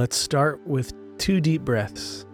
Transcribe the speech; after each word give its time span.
Let's 0.00 0.16
start 0.16 0.66
with 0.66 0.94
two 1.18 1.42
deep 1.42 1.60
breaths. 1.60 2.24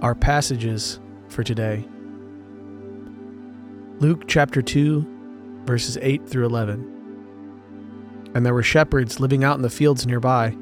Our 0.00 0.14
passages 0.14 1.00
for 1.26 1.42
today 1.42 1.84
Luke 3.98 4.28
chapter 4.28 4.62
2, 4.62 5.62
verses 5.64 5.98
8 6.00 6.24
through 6.28 6.46
11. 6.46 8.30
And 8.32 8.46
there 8.46 8.54
were 8.54 8.62
shepherds 8.62 9.18
living 9.18 9.42
out 9.42 9.56
in 9.56 9.62
the 9.62 9.68
fields 9.68 10.06
nearby, 10.06 10.56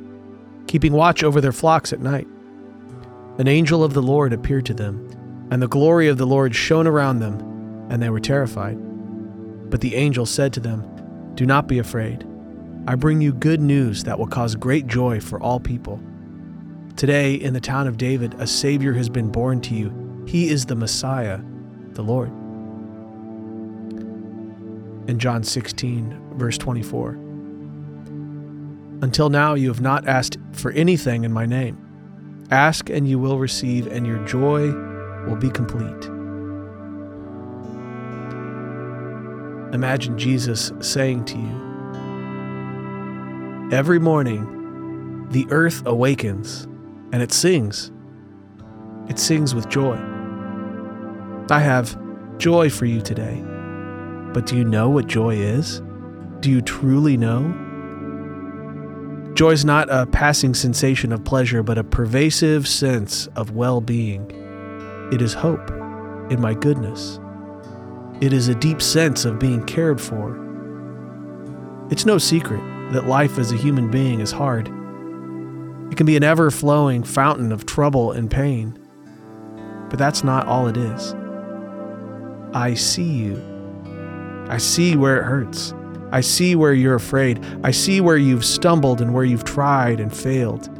keeping 0.66 0.94
watch 0.94 1.22
over 1.22 1.42
their 1.42 1.52
flocks 1.52 1.92
at 1.92 2.00
night. 2.00 2.26
An 3.38 3.46
angel 3.46 3.84
of 3.84 3.94
the 3.94 4.02
Lord 4.02 4.32
appeared 4.32 4.66
to 4.66 4.74
them, 4.74 5.48
and 5.52 5.62
the 5.62 5.68
glory 5.68 6.08
of 6.08 6.18
the 6.18 6.26
Lord 6.26 6.56
shone 6.56 6.88
around 6.88 7.20
them, 7.20 7.38
and 7.88 8.02
they 8.02 8.10
were 8.10 8.18
terrified. 8.18 8.76
But 9.70 9.80
the 9.80 9.94
angel 9.94 10.26
said 10.26 10.52
to 10.54 10.60
them, 10.60 10.82
Do 11.36 11.46
not 11.46 11.68
be 11.68 11.78
afraid. 11.78 12.26
I 12.88 12.96
bring 12.96 13.20
you 13.20 13.32
good 13.32 13.60
news 13.60 14.02
that 14.04 14.18
will 14.18 14.26
cause 14.26 14.56
great 14.56 14.88
joy 14.88 15.20
for 15.20 15.40
all 15.40 15.60
people. 15.60 16.00
Today, 16.96 17.34
in 17.34 17.54
the 17.54 17.60
town 17.60 17.86
of 17.86 17.96
David, 17.96 18.34
a 18.40 18.46
Savior 18.46 18.92
has 18.94 19.08
been 19.08 19.30
born 19.30 19.60
to 19.60 19.74
you. 19.74 20.24
He 20.26 20.48
is 20.48 20.66
the 20.66 20.74
Messiah, 20.74 21.38
the 21.92 22.02
Lord. 22.02 22.30
In 25.08 25.16
John 25.20 25.44
16, 25.44 26.32
verse 26.34 26.58
24. 26.58 27.12
Until 29.00 29.30
now, 29.30 29.54
you 29.54 29.68
have 29.68 29.80
not 29.80 30.08
asked 30.08 30.38
for 30.50 30.72
anything 30.72 31.22
in 31.22 31.32
my 31.32 31.46
name. 31.46 31.87
Ask 32.50 32.88
and 32.88 33.06
you 33.06 33.18
will 33.18 33.38
receive, 33.38 33.86
and 33.86 34.06
your 34.06 34.24
joy 34.26 34.72
will 35.26 35.36
be 35.36 35.50
complete. 35.50 36.04
Imagine 39.74 40.16
Jesus 40.16 40.72
saying 40.80 41.26
to 41.26 41.36
you, 41.36 41.68
Every 43.70 43.98
morning, 43.98 45.28
the 45.28 45.46
earth 45.50 45.84
awakens 45.86 46.66
and 47.12 47.20
it 47.20 47.32
sings. 47.32 47.92
It 49.10 49.18
sings 49.18 49.54
with 49.54 49.68
joy. 49.68 49.98
I 51.50 51.60
have 51.60 51.98
joy 52.38 52.70
for 52.70 52.86
you 52.86 53.02
today. 53.02 53.42
But 54.32 54.46
do 54.46 54.56
you 54.56 54.64
know 54.64 54.88
what 54.88 55.06
joy 55.06 55.34
is? 55.34 55.82
Do 56.40 56.50
you 56.50 56.62
truly 56.62 57.18
know? 57.18 57.67
Joy 59.38 59.52
is 59.52 59.64
not 59.64 59.86
a 59.88 60.04
passing 60.04 60.52
sensation 60.52 61.12
of 61.12 61.22
pleasure, 61.22 61.62
but 61.62 61.78
a 61.78 61.84
pervasive 61.84 62.66
sense 62.66 63.28
of 63.36 63.52
well 63.52 63.80
being. 63.80 64.28
It 65.12 65.22
is 65.22 65.32
hope 65.32 65.70
in 66.28 66.40
my 66.40 66.54
goodness. 66.54 67.20
It 68.20 68.32
is 68.32 68.48
a 68.48 68.54
deep 68.56 68.82
sense 68.82 69.24
of 69.24 69.38
being 69.38 69.64
cared 69.64 70.00
for. 70.00 70.34
It's 71.88 72.04
no 72.04 72.18
secret 72.18 72.60
that 72.90 73.06
life 73.06 73.38
as 73.38 73.52
a 73.52 73.56
human 73.56 73.92
being 73.92 74.18
is 74.18 74.32
hard. 74.32 74.66
It 74.66 75.96
can 75.96 76.04
be 76.04 76.16
an 76.16 76.24
ever 76.24 76.50
flowing 76.50 77.04
fountain 77.04 77.52
of 77.52 77.64
trouble 77.64 78.10
and 78.10 78.28
pain. 78.28 78.76
But 79.88 80.00
that's 80.00 80.24
not 80.24 80.48
all 80.48 80.66
it 80.66 80.76
is. 80.76 81.14
I 82.54 82.74
see 82.74 83.04
you. 83.04 83.40
I 84.48 84.58
see 84.58 84.96
where 84.96 85.20
it 85.20 85.26
hurts. 85.26 85.74
I 86.10 86.20
see 86.20 86.54
where 86.54 86.72
you're 86.72 86.94
afraid. 86.94 87.44
I 87.62 87.70
see 87.70 88.00
where 88.00 88.16
you've 88.16 88.44
stumbled 88.44 89.00
and 89.00 89.12
where 89.12 89.24
you've 89.24 89.44
tried 89.44 90.00
and 90.00 90.14
failed. 90.14 90.70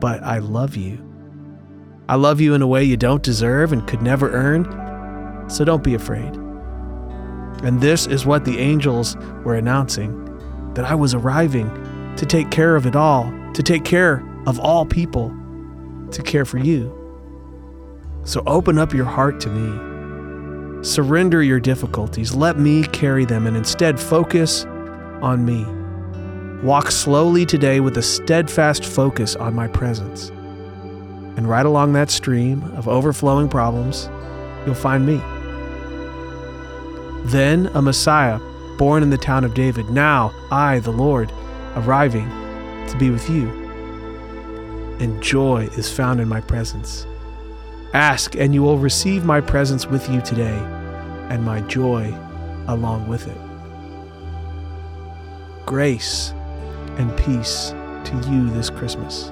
But 0.00 0.22
I 0.22 0.38
love 0.38 0.76
you. 0.76 1.02
I 2.08 2.14
love 2.14 2.40
you 2.40 2.54
in 2.54 2.62
a 2.62 2.66
way 2.66 2.84
you 2.84 2.96
don't 2.96 3.22
deserve 3.22 3.72
and 3.72 3.86
could 3.86 4.02
never 4.02 4.30
earn. 4.32 5.48
So 5.50 5.64
don't 5.64 5.82
be 5.82 5.94
afraid. 5.94 6.34
And 7.62 7.80
this 7.80 8.06
is 8.06 8.26
what 8.26 8.44
the 8.44 8.58
angels 8.58 9.16
were 9.44 9.54
announcing 9.54 10.24
that 10.74 10.84
I 10.84 10.94
was 10.94 11.14
arriving 11.14 11.68
to 12.16 12.26
take 12.26 12.50
care 12.50 12.76
of 12.76 12.86
it 12.86 12.94
all, 12.94 13.32
to 13.54 13.62
take 13.62 13.84
care 13.84 14.24
of 14.46 14.60
all 14.60 14.84
people, 14.84 15.34
to 16.10 16.22
care 16.22 16.44
for 16.44 16.58
you. 16.58 16.94
So 18.24 18.42
open 18.46 18.78
up 18.78 18.92
your 18.92 19.04
heart 19.04 19.40
to 19.40 19.48
me. 19.48 19.95
Surrender 20.82 21.42
your 21.42 21.60
difficulties. 21.60 22.34
Let 22.34 22.58
me 22.58 22.84
carry 22.84 23.24
them 23.24 23.46
and 23.46 23.56
instead 23.56 23.98
focus 23.98 24.64
on 25.22 25.44
me. 25.44 25.64
Walk 26.62 26.90
slowly 26.90 27.44
today 27.44 27.80
with 27.80 27.96
a 27.98 28.02
steadfast 28.02 28.84
focus 28.84 29.36
on 29.36 29.54
my 29.54 29.68
presence. 29.68 30.30
And 31.36 31.48
right 31.48 31.66
along 31.66 31.92
that 31.92 32.10
stream 32.10 32.62
of 32.76 32.88
overflowing 32.88 33.48
problems, 33.48 34.08
you'll 34.64 34.74
find 34.74 35.04
me. 35.06 35.20
Then 37.30 37.66
a 37.74 37.82
Messiah 37.82 38.38
born 38.78 39.02
in 39.02 39.10
the 39.10 39.18
town 39.18 39.44
of 39.44 39.54
David. 39.54 39.90
Now 39.90 40.32
I, 40.50 40.78
the 40.80 40.92
Lord, 40.92 41.32
arriving 41.74 42.28
to 42.88 42.96
be 42.98 43.10
with 43.10 43.28
you. 43.28 43.48
And 45.00 45.22
joy 45.22 45.68
is 45.76 45.92
found 45.92 46.20
in 46.20 46.28
my 46.28 46.40
presence. 46.40 47.06
Ask, 47.92 48.34
and 48.36 48.54
you 48.54 48.62
will 48.62 48.78
receive 48.78 49.24
my 49.24 49.40
presence 49.40 49.86
with 49.86 50.08
you 50.10 50.20
today, 50.20 50.58
and 51.30 51.44
my 51.44 51.60
joy 51.62 52.14
along 52.68 53.08
with 53.08 53.26
it. 53.26 53.38
Grace 55.66 56.32
and 56.98 57.16
peace 57.16 57.70
to 58.04 58.22
you 58.30 58.50
this 58.50 58.70
Christmas. 58.70 59.30